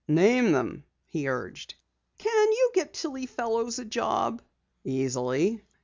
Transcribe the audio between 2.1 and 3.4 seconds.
"Can you get Tillie